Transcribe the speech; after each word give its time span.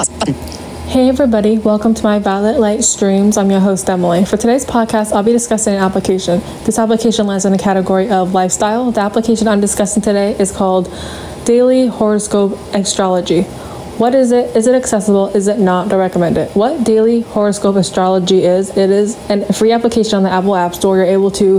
Hey 0.00 1.10
everybody, 1.10 1.58
welcome 1.58 1.92
to 1.92 2.02
my 2.02 2.18
Violet 2.18 2.58
Light 2.58 2.84
Streams. 2.84 3.36
I'm 3.36 3.50
your 3.50 3.60
host 3.60 3.90
Emily. 3.90 4.24
For 4.24 4.38
today's 4.38 4.64
podcast, 4.64 5.12
I'll 5.12 5.22
be 5.22 5.32
discussing 5.32 5.74
an 5.74 5.80
application. 5.80 6.40
This 6.64 6.78
application 6.78 7.26
lands 7.26 7.44
in 7.44 7.52
the 7.52 7.58
category 7.58 8.08
of 8.08 8.32
lifestyle. 8.32 8.90
The 8.92 9.02
application 9.02 9.46
I'm 9.46 9.60
discussing 9.60 10.02
today 10.02 10.38
is 10.38 10.52
called 10.52 10.90
Daily 11.44 11.86
Horoscope 11.86 12.58
Astrology. 12.72 13.42
What 13.42 14.14
is 14.14 14.32
it? 14.32 14.56
Is 14.56 14.66
it 14.66 14.74
accessible? 14.74 15.28
Is 15.36 15.48
it 15.48 15.58
not? 15.58 15.92
I 15.92 15.96
recommend 15.96 16.38
it? 16.38 16.56
What 16.56 16.82
Daily 16.82 17.20
Horoscope 17.20 17.76
Astrology 17.76 18.44
is? 18.44 18.74
It 18.74 18.88
is 18.88 19.18
a 19.28 19.52
free 19.52 19.72
application 19.72 20.14
on 20.14 20.22
the 20.22 20.30
Apple 20.30 20.56
App 20.56 20.74
Store. 20.74 20.96
You're 20.96 21.04
able 21.04 21.30
to 21.32 21.58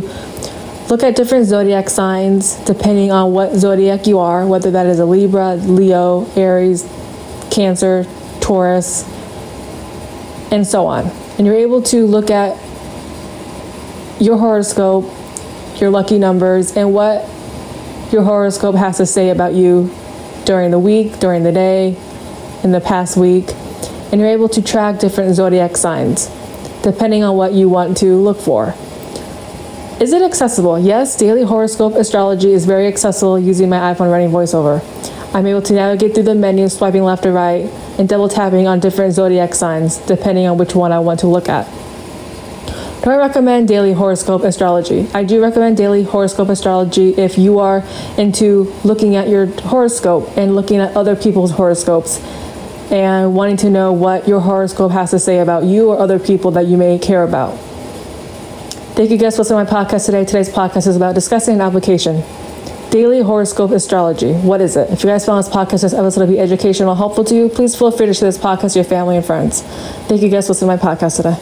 look 0.90 1.04
at 1.04 1.16
different 1.16 1.46
zodiac 1.46 1.92
signs 1.92 2.56
depending 2.66 3.12
on 3.12 3.34
what 3.34 3.54
zodiac 3.54 4.08
you 4.08 4.18
are, 4.18 4.48
whether 4.48 4.72
that 4.72 4.88
is 4.88 4.98
a 4.98 5.06
Libra, 5.06 5.58
Leo, 5.58 6.26
Aries, 6.36 6.90
Cancer, 7.52 8.08
Taurus, 8.52 9.06
and 10.52 10.68
so 10.68 10.86
on. 10.86 11.06
And 11.38 11.48
you're 11.48 11.56
able 11.56 11.82
to 11.84 12.06
look 12.06 12.30
at 12.30 12.52
your 14.22 14.38
horoscope, 14.38 15.06
your 15.80 15.90
lucky 15.90 16.20
numbers, 16.20 16.76
and 16.76 16.94
what 16.94 17.22
your 18.12 18.24
horoscope 18.24 18.76
has 18.76 18.98
to 18.98 19.06
say 19.06 19.30
about 19.30 19.54
you 19.54 19.90
during 20.44 20.70
the 20.70 20.80
week, 20.80 21.18
during 21.20 21.44
the 21.44 21.54
day, 21.54 21.96
in 22.62 22.74
the 22.74 22.82
past 22.82 23.16
week. 23.16 23.46
And 24.12 24.20
you're 24.20 24.30
able 24.30 24.50
to 24.50 24.62
track 24.62 25.00
different 25.00 25.34
zodiac 25.36 25.78
signs 25.78 26.30
depending 26.84 27.24
on 27.24 27.38
what 27.38 27.54
you 27.54 27.70
want 27.70 27.96
to 28.00 28.18
look 28.18 28.38
for. 28.38 28.76
Is 30.02 30.12
it 30.12 30.22
accessible? 30.24 30.78
Yes, 30.78 31.16
daily 31.16 31.44
horoscope 31.44 31.94
astrology 31.94 32.52
is 32.52 32.66
very 32.66 32.88
accessible 32.88 33.40
using 33.40 33.70
my 33.70 33.94
iPhone 33.94 34.12
running 34.12 34.30
voiceover. 34.30 34.84
I'm 35.34 35.48
able 35.48 35.62
to 35.62 35.74
navigate 35.74 36.14
through 36.14 36.24
the 36.24 36.36
menu, 36.36 36.68
swiping 36.68 37.04
left 37.04 37.26
or 37.26 37.32
right, 37.32 37.72
and 37.98 38.08
double 38.08 38.30
tapping 38.30 38.68
on 38.68 38.80
different 38.80 39.14
zodiac 39.14 39.54
signs, 39.54 39.98
depending 39.98 40.48
on 40.48 40.58
which 40.58 40.76
one 40.76 40.92
I 40.92 41.00
want 41.00 41.20
to 41.22 41.28
look 41.28 41.50
at. 41.50 41.68
Do 43.04 43.10
I 43.10 43.18
recommend 43.18 43.68
daily 43.68 43.94
horoscope 43.94 44.44
astrology? 44.44 45.08
I 45.14 45.24
do 45.24 45.42
recommend 45.42 45.76
daily 45.76 46.04
horoscope 46.04 46.50
astrology 46.50 47.10
if 47.16 47.36
you 47.36 47.58
are 47.58 47.84
into 48.16 48.72
looking 48.84 49.16
at 49.16 49.28
your 49.28 49.48
horoscope 49.48 50.38
and 50.38 50.56
looking 50.56 50.78
at 50.78 50.96
other 50.96 51.16
people's 51.16 51.52
horoscopes 51.52 52.20
and 52.92 53.34
wanting 53.34 53.58
to 53.58 53.72
know 53.72 53.92
what 53.92 54.28
your 54.28 54.42
horoscope 54.42 54.92
has 54.92 55.10
to 55.12 55.20
say 55.20 55.40
about 55.40 55.64
you 55.64 55.90
or 55.90 55.98
other 55.98 56.20
people 56.20 56.52
that 56.52 56.68
you 56.68 56.78
may 56.78 57.00
care 57.00 57.24
about. 57.24 57.58
Thank 58.94 59.10
you 59.10 59.18
guys 59.18 59.36
for 59.36 59.42
listening 59.42 59.66
to 59.66 59.72
my 59.74 59.84
podcast 59.84 60.06
today. 60.06 60.24
Today's 60.24 60.50
podcast 60.50 60.86
is 60.86 60.96
about 60.96 61.16
discussing 61.16 61.56
an 61.56 61.62
application. 61.62 62.22
Daily 62.92 63.22
horoscope 63.22 63.72
astrology. 63.72 64.34
What 64.34 64.60
is 64.60 64.76
it? 64.76 64.90
If 64.90 65.02
you 65.02 65.10
guys 65.10 65.26
found 65.26 65.42
this 65.42 65.50
podcast, 65.50 65.84
this 65.84 65.94
episode 65.94 66.26
to 66.26 66.28
be 66.32 66.38
educational, 66.38 66.94
helpful 66.94 67.24
to 67.24 67.34
you, 67.34 67.48
please 67.48 67.74
feel 67.74 67.90
free 67.90 68.06
to 68.06 68.14
share 68.14 68.30
this 68.30 68.38
podcast 68.38 68.74
to 68.74 68.80
your 68.80 68.84
family 68.84 69.16
and 69.16 69.26
friends. 69.26 69.62
Thank 70.10 70.22
you 70.22 70.28
guys 70.28 70.48
for 70.48 70.52
listening 70.52 70.78
to 70.78 70.86
my 70.86 70.96
podcast 70.96 71.16
today. 71.16 71.38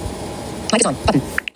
Mic 0.72 0.82
is 0.82 0.86
on. 0.86 0.94
Button. 1.06 1.49